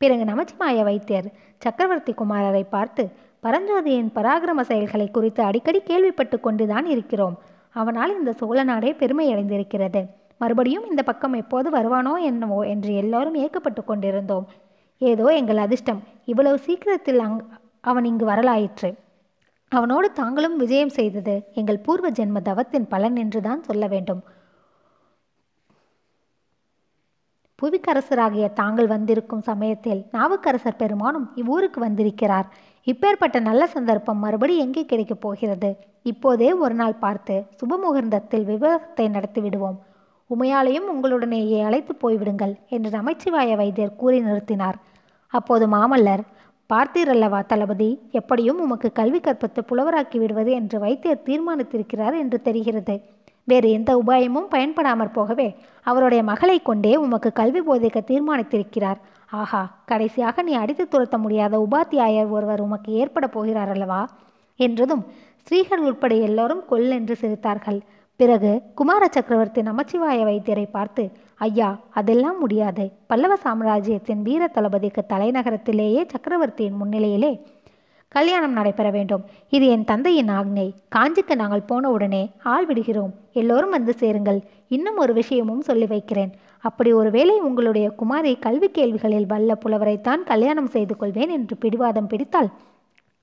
பிறகு 0.00 0.24
நமச்சிமாய 0.24 0.82
வைத்தியர் 0.88 1.28
சக்கரவர்த்தி 1.62 2.12
குமாரரை 2.12 2.64
பார்த்து 2.70 3.04
பரஞ்சோதியின் 3.44 4.10
பராக்கிரம 4.14 4.60
செயல்களை 4.60 5.06
குறித்து 5.10 5.42
அடிக்கடி 5.42 5.80
கேள்விப்பட்டு 5.80 6.36
கொண்டுதான் 6.40 6.86
இருக்கிறோம். 6.86 7.36
அவனால் 7.74 8.12
இந்த 8.18 8.32
சோழ 8.32 8.58
நாடே 8.62 8.90
பெருமையடைந்திருக்கிறது. 8.92 10.00
மறுபடியும் 10.40 10.86
இந்த 10.90 11.02
பக்கம் 11.02 11.32
எப்போது 11.32 11.68
வருவானோ 11.70 12.14
என்னவோ 12.30 12.60
என்று 12.72 12.90
எல்லோரும் 12.94 13.36
ஏக்கப்பட்டு 13.44 13.82
கொண்டிருந்தோம். 13.84 14.46
ஏதோ 15.00 15.26
எங்கள் 15.40 15.56
அதிர்ஷ்டம். 15.56 16.00
இவ்வளவு 16.24 16.58
சீக்கிரத்தில் 16.58 17.20
அங் 17.26 17.38
அவன் 17.80 18.04
இங்கு 18.04 18.24
வரலாயிற்று. 18.24 18.90
அவனோடு 19.72 20.12
தாங்களும் 20.12 20.56
விஜயம் 20.56 20.88
செய்தது 20.88 21.34
எங்கள் 21.54 21.78
பூர்வ 21.78 22.10
ஜென்ம 22.10 22.38
தவத்தின் 22.42 22.86
பலன் 22.86 23.16
என்றுதான் 23.16 23.62
சொல்ல 23.62 23.86
வேண்டும். 23.86 24.22
புவிக்கரசராகிய 27.62 28.52
தாங்கள் 28.52 28.86
வந்திருக்கும் 28.86 29.42
சமயத்தில் 29.42 30.06
நாவுக்கரசர் 30.12 30.76
பெருமானும் 30.76 31.32
இவ்வூருக்கு 31.34 31.80
வந்திருக்கிறார். 31.80 32.46
இப்பேற்பட்ட 32.86 33.40
நல்ல 33.40 33.66
சந்தர்ப்பம் 33.66 34.18
மறுபடி 34.18 34.56
எங்கே 34.56 34.84
கிடைக்கப் 34.84 35.20
போகிறது? 35.20 35.70
இப்போதே 36.02 36.52
ஒரு 36.52 36.74
நாள் 36.74 36.94
பார்த்து 36.94 37.46
சுபமுகூர்த்தத்தில் 37.58 38.44
விவாகத்தை 38.44 39.08
நடத்தி 39.08 39.40
விடுவோம். 39.40 39.78
உமையாலையும் 40.30 40.88
உங்களுடனேயே 40.92 41.58
அழைத்து 41.62 41.92
போய்விடுங்கள் 42.02 42.54
என்று 42.68 42.90
நமச்சிவாய 42.90 43.56
வைத்தியர் 43.56 43.96
கூறி 43.96 44.18
நிறுத்தினார். 44.22 44.78
அப்போது 45.32 45.66
மாமல்லர் 45.68 46.24
பார்த்தீரல்லவா 46.70 47.38
தளபதி? 47.46 47.88
எப்படியும் 48.10 48.58
உமக்கு 48.60 48.88
கல்வி 48.92 49.20
கற்பத்து 49.20 49.60
புலவராக்கி 49.68 50.18
விடுவது 50.18 50.50
என்று 50.52 50.78
வைத்தியர் 50.78 51.22
தீர்மானித்திருக்கிறார் 51.26 52.16
என்று 52.18 52.38
தெரிகிறது. 52.42 52.94
வேறு 53.44 53.68
எந்த 53.70 53.90
உபாயமும் 53.96 54.48
பயன்படாமற் 54.50 55.12
போகவே 55.12 55.46
அவருடைய 55.82 56.22
மகளை 56.22 56.56
கொண்டே 56.62 56.92
உமக்கு 56.96 57.30
கல்வி 57.32 57.60
போதிக்க 57.60 57.98
தீர்மானித்திருக்கிறார். 58.10 58.98
ஆஹா 59.30 59.62
கடைசியாக 59.84 60.42
நீ 60.42 60.52
அடித்து 60.54 60.84
துரத்த 60.84 61.18
முடியாத 61.18 61.54
உபாத்தியாயர் 61.68 62.28
ஒருவர் 62.28 62.60
உமக்கு 62.60 62.92
ஏற்பட 62.92 63.28
போகிறார் 63.28 63.68
அல்லவா 63.68 64.00
என்றதும் 64.60 65.02
ஸ்ரீகள் 65.46 65.86
உட்பட 65.88 66.14
எல்லோரும் 66.28 66.62
கொல் 66.70 66.90
என்று 66.90 67.16
சிரித்தார்கள். 67.20 67.80
பிறகு 68.20 68.52
குமார 68.74 69.02
சக்கரவர்த்தி 69.10 69.60
நமச்சிவாய 69.62 70.20
வைத்தியரை 70.24 70.66
பார்த்து 70.70 71.02
ஐயா 71.38 71.78
அதெல்லாம் 71.90 72.38
முடியாது. 72.38 72.92
பல்லவ 73.06 73.36
சாம்ராஜ்யத்தின் 73.36 74.22
வீர 74.22 74.46
தளபதிக்கு 74.46 75.02
தலைநகரத்திலேயே 75.08 76.02
சக்கரவர்த்தியின் 76.08 76.78
முன்னிலையிலே 76.82 77.32
கல்யாணம் 78.08 78.52
நடைபெற 78.52 78.90
வேண்டும். 78.90 79.24
இது 79.50 79.66
என் 79.68 79.84
தந்தையின் 79.84 80.30
ஆக்ஞை. 80.30 80.72
காஞ்சிக்கு 80.96 81.34
நாங்கள் 81.34 81.68
போன 81.70 81.90
உடனே 81.90 82.30
ஆள் 82.42 82.66
விடுகிறோம். 82.66 83.14
எல்லோரும் 83.32 83.70
வந்து 83.70 83.92
சேருங்கள். 83.92 84.40
இன்னும் 84.68 84.96
ஒரு 84.96 85.12
விஷயமும் 85.12 85.60
சொல்லி 85.60 85.86
வைக்கிறேன். 85.86 86.32
அப்படி 86.60 86.92
ஒருவேளை 86.92 87.40
உங்களுடைய 87.40 87.90
குமாரி 87.90 88.36
கல்வி 88.36 88.68
கேள்விகளில் 88.68 89.26
வல்ல 89.26 89.58
புலவரைத்தான் 89.64 90.22
கல்யாணம் 90.24 90.66
செய்து 90.66 90.96
கொள்வேன் 90.96 91.28
என்று 91.28 91.56
பிடிவாதம் 91.56 92.06
பிடித்தால் 92.06 92.50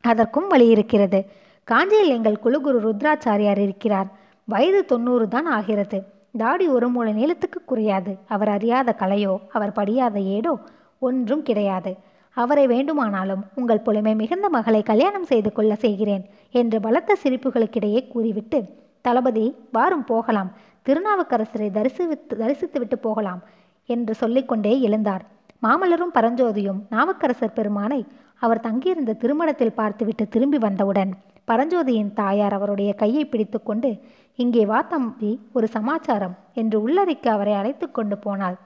அதற்கும் 0.03 0.47
வழி 0.47 0.67
இருக்கிறது. 0.67 1.19
காஞ்சியில் 1.63 2.09
எங்கள் 2.09 2.43
குலுகுரு 2.43 2.79
ருத்ராச்சாரியார் 2.87 3.61
இருக்கிறார். 3.67 4.09
வயது 4.47 4.85
தொண்ணூறு 4.85 5.27
தான் 5.27 5.45
ஆகிறது. 5.45 5.99
தாடி 6.37 6.65
ஒரு 6.67 6.87
மூல 6.89 7.07
நீளத்துக்கு 7.11 7.59
குறையாது. 7.65 8.11
அவர் 8.27 8.49
அறியாத 8.49 8.95
கலையோ 8.99 9.33
அவர் 9.51 9.71
படியாத 9.71 10.19
ஏடோ 10.35 10.53
ஒன்றும் 10.99 11.43
கிடையாது. 11.43 11.91
அவரை 12.37 12.67
வேண்டுமானாலும் 12.67 13.43
உங்கள் 13.55 13.79
புலமை 13.79 14.13
மிகுந்த 14.15 14.47
மகளை 14.49 14.81
கல்யாணம் 14.83 15.23
செய்து 15.23 15.51
கொள்ள 15.51 15.75
செய்கிறேன் 15.75 16.23
என்று 16.51 16.79
பலத்த 16.79 17.17
சிரிப்புகளுக்கிடையே 17.23 18.01
கூறிவிட்டு 18.07 18.59
தளபதி 19.01 19.45
வாரும் 19.71 20.05
போகலாம். 20.05 20.49
திருநாவுக்கரசரை 20.85 21.69
தரிசித்து 21.71 22.35
தரிசித்துவிட்டு 22.41 22.97
போகலாம் 23.01 23.41
என்று 23.89 24.13
சொல்லிக்கொண்டே 24.15 24.73
எழுந்தார். 24.87 25.23
மாமல்லரும் 25.61 26.13
பரஞ்சோதியும் 26.13 26.81
நாவுக்கரசர் 26.89 27.53
பெருமானை 27.53 28.01
அவர் 28.41 28.59
தங்கியிருந்த 28.59 29.11
திருமணத்தில் 29.13 29.77
பார்த்துவிட்டு 29.79 30.23
திரும்பி 30.27 30.57
வந்தவுடன் 30.57 31.11
பரஞ்சோதியின் 31.47 32.11
தாயார் 32.13 32.53
அவருடைய 32.53 32.91
கையை 32.93 33.23
பிடித்துக்கொண்டு 33.25 33.89
இங்கே 34.39 34.65
வா 34.65 34.81
தம்பி 34.81 35.31
ஒரு 35.53 35.67
சமாச்சாரம் 35.67 36.35
என்று 36.53 36.77
உள்ளறைக்கு 36.87 37.29
அவரை 37.29 37.53
அழைத்து 37.53 37.91
கொண்டு 37.91 38.17
போனாள். 38.17 38.57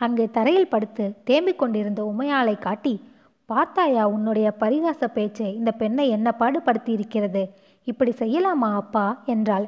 அங்கே 0.00 0.26
தரையில் 0.30 0.68
படுத்து 0.68 1.04
தேம்பிக் 1.26 1.58
கொண்டிருந்த 1.58 2.00
உமையாளை 2.02 2.58
காட்டி 2.58 2.94
பார்த்தாயா 3.48 4.04
உன்னுடைய 4.04 4.48
பரிகாச 4.60 5.08
பேச்சை 5.08 5.54
இந்த 5.54 5.70
பெண்ணை 5.72 6.08
என்ன 6.08 6.28
பாடுபடுத்தி 6.38 6.88
இருக்கிறது 6.88 7.42
இப்படி 7.86 8.12
செய்யலாமா 8.18 8.70
அப்பா? 8.74 9.22
என்றாள். 9.26 9.66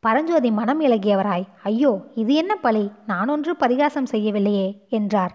பரஞ்சோதி 0.00 0.50
மனம் 0.50 0.80
இலகியவராய். 0.80 1.46
ஐயோ 1.62 1.92
இது 2.14 2.34
என்ன 2.34 2.56
பழி? 2.56 2.90
நான் 3.06 3.28
ஒன்று 3.28 3.56
பரிகாசம் 3.56 4.10
செய்யவில்லையே 4.10 4.68
என்றார். 4.88 5.34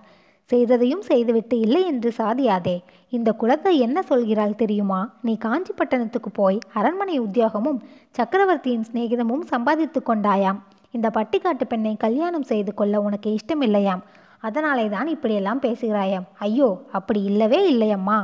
செய்ததையும் 0.52 1.04
செய்துவிட்டு 1.10 1.56
இல்லை 1.60 1.82
என்று 1.86 2.10
சாதியாதே. 2.18 2.76
இந்த 3.10 3.30
குலத்தை 3.42 3.74
என்ன 3.86 3.98
சொல்கிறாள் 4.10 4.56
தெரியுமா? 4.56 5.00
நீ 5.22 5.34
காஞ்சிப்பட்டணத்துக்கு 5.46 6.30
போய் 6.34 6.58
அரண்மனை 6.74 7.16
உத்தியோகமும் 7.20 7.80
சக்கரவர்த்தியின் 8.18 8.86
சிநேகிதமும் 8.90 9.46
சம்பாதித்து 9.52 10.02
கொண்டாயாம். 10.02 10.60
இந்த 10.92 11.10
பட்டிக்காட்டு 11.10 11.66
பெண்ணை 11.68 11.94
கல்யாணம் 11.98 12.50
செய்து 12.52 12.74
கொள்ள 12.74 13.02
உனக்கு 13.02 13.30
இஷ்டமில்லையாம். 13.38 14.04
அதனாலே 14.40 14.86
தான் 14.90 15.08
இப்படியெல்லாம் 15.08 15.62
பேசுகிறாயாம். 15.62 16.28
ஐயோ 16.40 16.70
அப்படி 16.92 17.24
இல்லவே 17.24 17.60
இல்லையம்மா. 17.74 18.20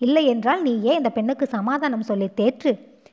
இல்லை 0.00 0.24
என்றால் 0.26 0.62
நீயே 0.62 0.92
இந்த 0.94 1.10
பெண்ணுக்கு 1.10 1.46
சமாதானம் 1.46 2.08
சொல்லி 2.10 2.28
தேற்று? 2.40 2.72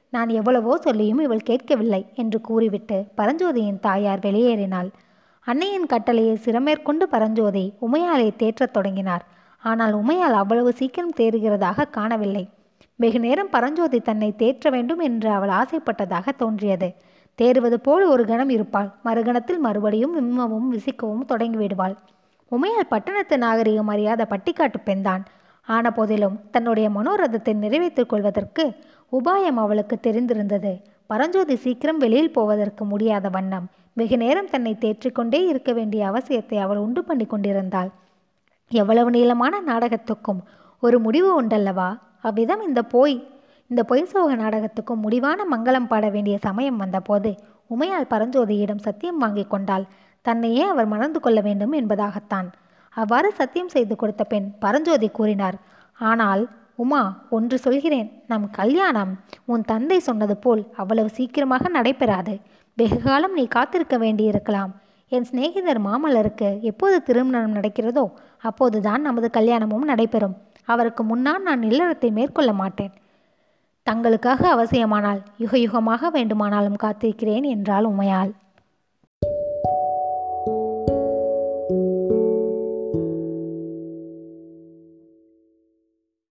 நான் 0.10 0.32
எவ்வளவோ 0.40 0.74
சொல்லியும் 0.78 1.20
இவள் 1.20 1.48
கேட்கவில்லை 1.50 2.02
என்று 2.16 2.40
கூறிவிட்டு 2.42 2.98
பரஞ்சோதியின் 3.18 3.80
தாயார் 3.80 4.20
வெளியேறினாள். 4.20 4.90
அன்னையின் 5.46 5.86
கட்டளையை 5.86 6.36
சிரமேற்கொண்டு 6.46 7.04
பரஞ்சோதி 7.04 7.74
உமையாலை 7.82 8.28
தேற்றத் 8.42 8.72
தொடங்கினார். 8.72 9.24
ஆனால் 9.64 9.94
உமையால் 9.96 10.36
அவ்வளவு 10.42 10.72
சீக்கிரம் 10.74 11.12
தேறுகிறதாக 11.18 11.90
காணவில்லை. 11.90 12.50
வெகு 12.96 13.20
நேரம் 13.20 13.50
பரஞ்சோதி 13.50 14.00
தன்னை 14.00 14.34
தேற்ற 14.38 14.70
வேண்டும் 14.70 15.00
என்று 15.00 15.30
அவள் 15.30 15.50
ஆசைப்பட்டதாக 15.50 16.30
தோன்றியது. 16.38 16.90
தேறுவது 17.42 17.74
போல் 17.74 18.06
ஒரு 18.06 18.26
கணம் 18.26 18.50
இருப்பாள். 18.50 18.90
மறுகணத்தில் 19.06 19.58
மறுபடியும் 19.58 20.14
விம்மவும் 20.14 20.70
விசிக்கவும் 20.74 21.28
தொடங்கிவிடுவாள். 21.28 21.96
உமையால் 22.52 22.90
பட்டணத்து 22.90 23.38
நாகரிகம் 23.38 23.88
அறியாத 23.88 24.28
பட்டிக்காட்டு 24.30 24.82
பெண்தான். 24.84 25.24
ஆன 25.68 25.92
போதிலும் 25.92 26.40
தன்னுடைய 26.52 26.90
மனோரதத்தை 26.90 27.54
நிறைவேற்றிக் 27.56 28.10
கொள்வதற்கு 28.10 28.64
உபாயம் 29.12 29.62
அவளுக்கு 29.66 30.00
தெரிந்திருந்தது. 30.02 30.74
பரஞ்சோதி 31.06 31.56
சீக்கிரம் 31.56 31.98
வெளியில் 31.98 32.32
போவதற்கு 32.32 32.86
முடியாத 32.86 33.30
வண்ணம். 33.30 33.68
வெகு 33.98 34.18
நேரம் 34.18 34.50
தன்னை 34.54 34.72
தேற்றிக்கொண்டே 34.84 35.40
இருக்க 35.50 35.72
வேண்டிய 35.74 36.02
அவசியத்தை 36.12 36.58
அவள் 36.62 36.78
உண்டு 36.78 37.02
பண்ணி 37.04 37.26
கொண்டிருந்தாள். 37.26 37.90
எவ்வளவு 38.72 39.10
நீளமான 39.16 39.56
நாடகத்துக்கும் 39.68 40.40
ஒரு 40.84 40.98
முடிவு 41.00 41.30
உண்டல்லவா? 41.42 41.90
அவ்விதம் 42.22 42.64
இந்த 42.68 42.82
போய் 42.94 43.16
இந்த 43.70 43.82
பொய் 43.90 44.10
சோக 44.12 44.32
நாடகத்துக்கும் 44.36 45.04
முடிவான 45.06 45.46
மங்களம் 45.52 45.90
பாட 45.92 46.06
வேண்டிய 46.10 46.36
சமயம் 46.38 46.82
வந்தபோது 46.84 47.30
உமையால் 47.70 48.10
பரஞ்சோதியிடம் 48.14 48.84
சத்தியம் 48.88 49.22
வாங்கி 49.24 49.46
கொண்டாள். 49.48 49.86
தன்னையே 50.26 50.64
அவர் 50.72 50.92
மணந்து 50.94 51.20
கொள்ள 51.20 51.40
வேண்டும் 51.42 51.74
என்பதாகத்தான். 51.80 52.50
அவ்வாறு 52.94 53.30
சத்தியம் 53.40 53.72
செய்து 53.76 53.94
கொடுத்த 53.96 54.24
பெண் 54.24 54.50
பரஞ்சோதி 54.60 55.10
கூறினார் 55.10 55.58
ஆனால் 56.00 56.44
உமா 56.76 57.02
ஒன்று 57.30 57.58
சொல்கிறேன். 57.58 58.10
நம் 58.32 58.48
கல்யாணம் 58.60 59.12
உன் 59.46 59.64
தந்தை 59.72 60.00
சொன்னது 60.00 60.38
போல் 60.38 60.64
அவ்வளவு 60.82 61.10
சீக்கிரமாக 61.18 61.70
நடைபெறாது. 61.78 62.36
வெகுகாலம் 62.78 63.34
நீ 63.34 63.44
காத்திருக்க 63.48 63.96
வேண்டியிருக்கலாம். 63.98 64.72
என் 65.12 65.24
சிநேகிதர் 65.24 65.80
மாமல்லருக்கு 65.82 66.48
எப்போது 66.62 66.96
திருமணம் 67.04 67.56
நடக்கிறதோ 67.56 68.06
அப்போதுதான் 68.42 69.02
நமது 69.02 69.28
கல்யாணமும் 69.30 69.86
நடைபெறும். 69.86 70.36
அவருக்கு 70.66 71.04
முன்னால் 71.04 71.42
நான் 71.42 71.62
இல்லறத்தை 71.62 72.10
மேற்கொள்ள 72.12 72.54
மாட்டேன். 72.54 72.94
தங்களுக்காக 73.88 74.42
அவசியமானால் 74.56 75.22
யுக 75.38 75.54
யுகமாக 75.58 76.10
வேண்டுமானாலும் 76.12 76.82
காத்திருக்கிறேன் 76.84 77.46
என்றாள் 77.56 77.86
உமையாள். 77.86 78.32